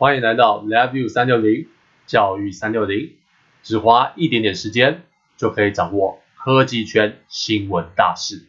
[0.00, 1.68] 欢迎来到 LabVIEW 三六零
[2.06, 3.16] 教育三六零，
[3.62, 5.02] 只花一点点时间
[5.36, 8.46] 就可以掌握科技圈新闻大事。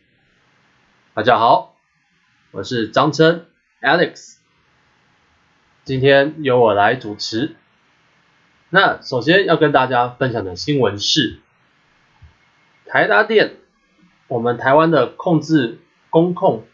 [1.13, 1.75] 大家好，
[2.51, 3.47] 我是张琛
[3.81, 4.37] Alex，
[5.83, 7.57] 今天由我来主持。
[8.69, 11.41] 那首先要跟大家分享的新闻是，
[12.85, 13.57] 台达电，
[14.29, 16.65] 我们台湾的控制工控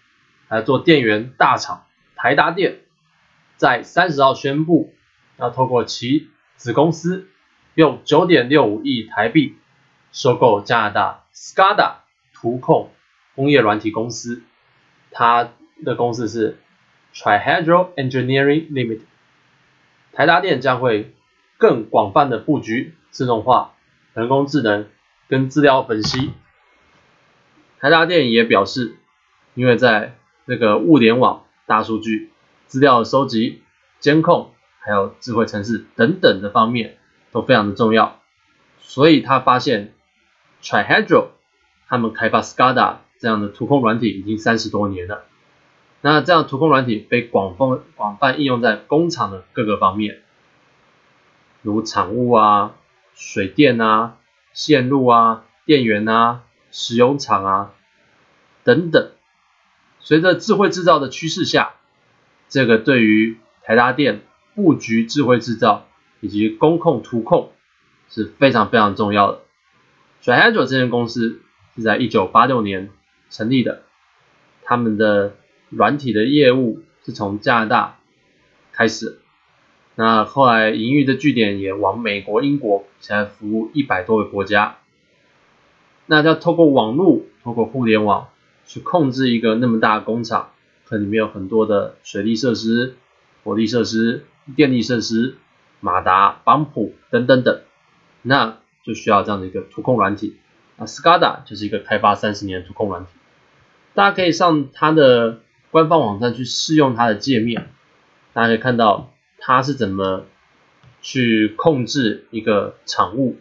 [0.50, 2.82] 来做电源大厂台达电。
[3.58, 4.94] 在三十号宣布，
[5.38, 7.28] 要透过其子公司
[7.74, 9.56] 用九点六五亿台币
[10.12, 11.96] 收购加拿大 SCADA
[12.34, 12.92] 图控
[13.36, 14.44] 工业软体公司，
[15.12, 15.50] 它
[15.84, 16.60] 的公司是
[17.14, 19.02] Trihedral Engineering Limited。
[20.14, 21.14] 台达电将会
[21.58, 23.74] 更广泛的布局自动化、
[24.14, 24.88] 人工智能
[25.28, 26.32] 跟资料分析。
[27.80, 28.98] 台达电也表示，
[29.56, 32.32] 因为在那个物联网、大数据。
[32.68, 33.64] 资料的收集、
[34.00, 36.98] 监控，还有智慧城市等等的方面
[37.32, 38.20] 都非常的重要，
[38.80, 39.94] 所以他发现
[40.62, 41.28] Trihedral
[41.88, 45.24] 他们开发 SCADA 这样的图控软体已经三十多年了。
[46.02, 50.22] 那这样图控软体被广泛广泛应用在工厂的各个方面，
[51.64, 52.76] 如厂务啊、
[53.16, 54.18] 水电啊、
[54.54, 57.74] 线路啊、电源啊、石油厂啊
[58.64, 59.12] 等等。
[60.00, 61.74] 随着智慧制造的趋势下，
[62.50, 64.22] 这个对于台达电
[64.56, 65.88] 布局智慧制造
[66.22, 67.52] 以及工控图控
[68.10, 69.42] 是非常非常重要的。
[70.24, 71.42] Trihedral 这间公司
[71.76, 72.90] 是在一九八六年
[73.30, 73.84] 成立的，
[74.64, 75.36] 他们的
[75.70, 78.00] 软体的业务是从加拿大
[78.72, 79.20] 开始，
[79.96, 84.78] 那后来营运的据点也往美国、英国，现在服务一百多个国家。
[86.06, 88.30] 那要透过网络、透过互联网
[88.66, 90.52] 去控制一个那么大的工厂。
[90.90, 92.96] 它里面有很多的水利设施、
[93.44, 95.36] 火力设施、电力设施、
[95.82, 97.60] 马达、帮浦等等等，
[98.22, 100.38] 那就需要这样的一个图控软体。
[100.78, 103.10] 那 SCADA 就是一个开发三十年的图控软体，
[103.94, 105.40] 大家可以上它的
[105.72, 107.70] 官方网站去试用它的界面，
[108.34, 110.24] 大家可以看到它是怎么
[111.02, 113.38] 去控制一个厂务，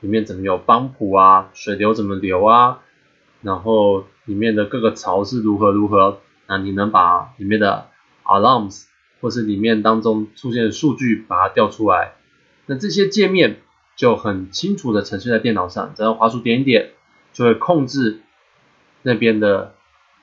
[0.00, 2.80] 里面怎么有帮浦啊，水流怎么流啊，
[3.40, 6.20] 然后里面的各个槽是如何如何。
[6.50, 7.86] 那你能把里面的
[8.24, 8.86] alarms
[9.20, 12.14] 或是里面当中出现的数据把它调出来，
[12.66, 13.60] 那这些界面
[13.94, 16.90] 就很清楚的呈现在电脑上，只要滑鼠点一点，
[17.32, 18.22] 就会控制
[19.02, 19.74] 那边的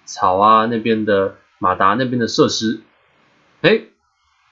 [0.04, 2.82] 草啊，那边的马达，那边的设施。
[3.62, 3.84] 哎，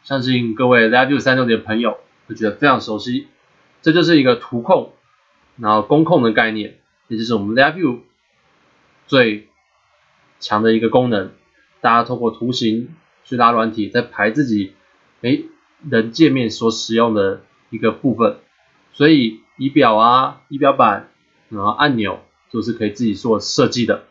[0.03, 1.97] 相信各位 LabVIEW 360的朋友
[2.27, 3.27] 会觉得非常熟悉，
[3.81, 4.93] 这就是一个图控，
[5.57, 6.77] 然后工控的概念，
[7.09, 7.99] 也就是我们 LabVIEW
[9.07, 9.49] 最
[10.39, 11.31] 强的一个功能。
[11.85, 14.73] 大家通过图形去拉软体，再排自己
[15.21, 15.45] 诶
[15.87, 18.37] 人界面所使用的一个部分，
[18.91, 21.11] 所以仪表啊、仪表板，
[21.49, 24.05] 然后按钮都是可以自己做设计的。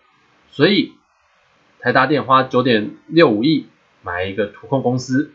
[0.53, 0.93] 所以
[1.81, 3.67] 台达电花九点六五亿
[4.05, 5.33] 买一个图控公司，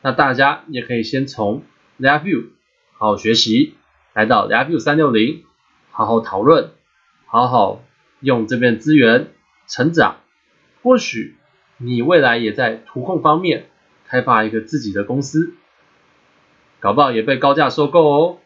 [0.00, 1.62] 那大家也可以先从
[2.00, 2.46] LabVIEW
[2.94, 3.74] 好好学习，
[4.14, 5.44] 来到 LabVIEW 三六零
[5.90, 6.70] 好好讨论，
[7.26, 7.84] 好好
[8.20, 9.28] 用这边资源
[9.68, 10.16] 成长，
[10.82, 11.36] 或许。
[11.82, 13.68] 你未来也在图控方面
[14.06, 15.54] 开发一个自己的公司，
[16.78, 18.38] 搞不好也被高价收购哦。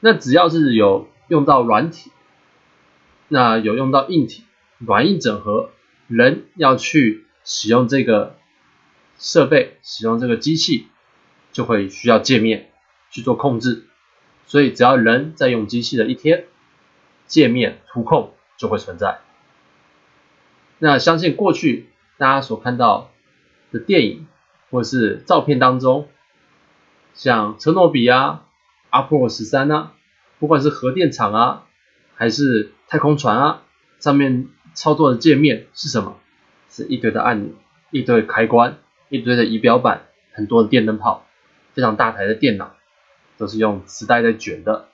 [0.00, 2.10] 那只要是有用到软体，
[3.28, 4.44] 那有用到硬体，
[4.78, 5.70] 软硬整合，
[6.06, 8.36] 人要去使用这个
[9.18, 10.88] 设备，使用这个机器，
[11.52, 12.70] 就会需要界面
[13.10, 13.84] 去做控制。
[14.46, 16.44] 所以只要人在用机器的一天，
[17.26, 19.20] 界面图控就会存在。
[20.84, 21.86] 那相信过去
[22.18, 23.10] 大家所看到
[23.72, 24.26] 的电影
[24.70, 26.08] 或是照片当中，
[27.14, 28.44] 像车诺比啊、
[28.90, 29.92] 阿波罗十三啊，
[30.38, 31.64] 不管是核电厂啊，
[32.16, 33.62] 还是太空船啊，
[33.98, 36.18] 上面操作的界面是什么？
[36.68, 37.54] 是一堆的按钮、
[37.90, 38.76] 一堆的开关、
[39.08, 40.02] 一堆的仪表板、
[40.34, 41.24] 很多的电灯泡、
[41.72, 42.74] 非常大台的电脑，
[43.38, 44.88] 都是用磁带在卷的。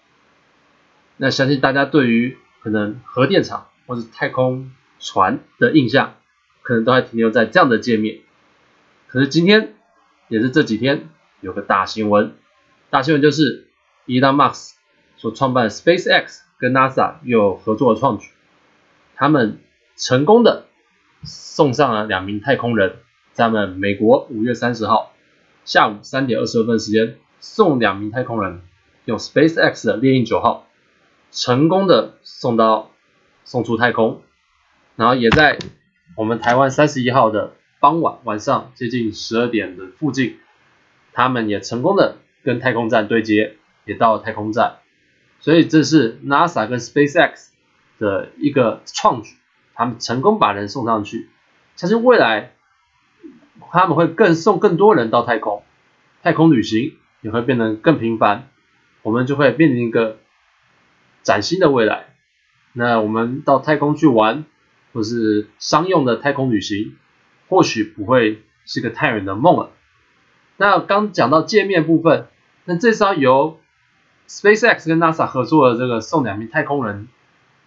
[1.16, 6.14] 那相信大家对于可能核电厂或是太空船的印象
[6.62, 8.20] 可能都还停留在这样的界面，
[9.08, 9.74] 可是今天
[10.28, 11.08] 也是这几天
[11.40, 12.34] 有个大新闻，
[12.90, 13.66] 大新闻就是
[14.06, 14.74] Elon Musk
[15.16, 18.28] 所创办的 SpaceX 跟 NASA 又有合作的创举，
[19.16, 19.58] 他们
[19.96, 20.66] 成功的
[21.24, 22.96] 送上了两名太空人，
[23.32, 25.12] 在我们美国五月三十号
[25.64, 28.60] 下午三点二十二分时间送两名太空人
[29.06, 30.66] 用 SpaceX 的猎鹰九号
[31.30, 32.90] 成功的送到
[33.44, 34.22] 送出太空。
[35.00, 35.58] 然后也在
[36.14, 40.36] 我们台湾三十一号的傍晚晚上接近十二点的附近，
[41.14, 43.56] 他们也成功的跟太空站对接，
[43.86, 44.76] 也到了太空站。
[45.38, 47.48] 所以这是 NASA 跟 SpaceX
[47.98, 49.36] 的一个创举，
[49.72, 51.30] 他们成功把人送上去。
[51.76, 52.52] 相信未来
[53.72, 55.62] 他们会更送更多人到太空，
[56.22, 58.50] 太空旅行也会变得更频繁，
[59.00, 60.18] 我们就会面临一个
[61.22, 62.16] 崭新的未来。
[62.74, 64.44] 那我们到太空去玩，
[64.92, 66.96] 或是商用的太空旅行，
[67.48, 69.70] 或许不会是个太远的梦了。
[70.56, 72.26] 那刚讲到界面部分，
[72.64, 73.58] 那这艘由
[74.28, 77.08] SpaceX 跟 NASA 合作的这个送两名太空人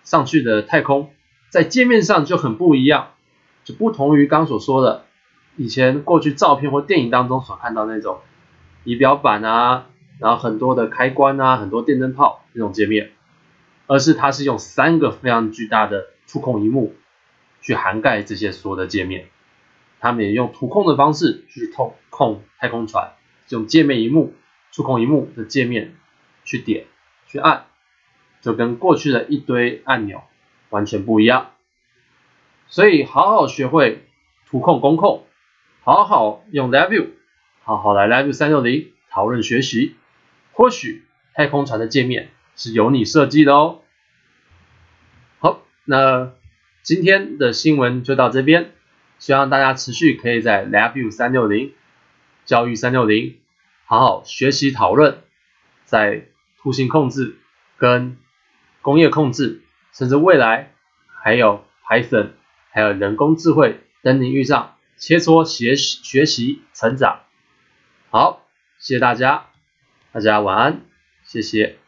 [0.04, 1.12] 上去的太空，
[1.50, 3.10] 在界面上就很不一样，
[3.64, 5.06] 就不同于刚所说的
[5.56, 8.20] 以前过去照片或电影当中所看到那种
[8.84, 9.88] 仪表板啊，
[10.20, 13.12] 然后很多的开关啊，很多电灯泡这种界面。
[13.86, 16.96] 而是它是用三个非常巨大的触控荧幕
[17.64, 19.26] 去涵盖这些所有的界面，
[20.00, 23.14] 他们也用图控的方式去控控太空船，
[23.50, 24.36] 用界面萤幕、
[24.72, 25.96] 触控萤幕的界面
[26.44, 26.86] 去点、
[27.26, 27.66] 去按，
[28.42, 30.22] 就跟过去的一堆按钮
[30.70, 31.52] 完全不一样。
[32.68, 34.06] 所以好好学会
[34.46, 35.26] 图控、工控，
[35.82, 37.08] 好好用 l e v i e w
[37.64, 39.96] 好好来 LabVIEW 360讨论学习，
[40.52, 42.30] 或许太空船的界面。
[42.56, 43.82] 是由你设计的哦。
[45.40, 46.34] 好，那
[46.84, 48.72] 今天的新闻就到这边，
[49.18, 51.72] 希望大家持续可以在 LabVIEW 360
[52.44, 53.36] 教育360
[53.86, 55.20] 好好学习讨论，
[55.86, 56.26] 在
[56.58, 57.38] 图形控制
[57.78, 58.18] 跟
[58.82, 59.62] 工业控制，
[59.94, 60.74] 甚至未来
[61.24, 62.32] 还有 Python，
[62.70, 67.22] 还有人工智慧等领域上切磋学习学习成长。
[68.10, 68.46] 好，
[68.78, 69.46] 谢谢大家，
[70.12, 70.82] 大家晚安，
[71.24, 71.83] 谢谢。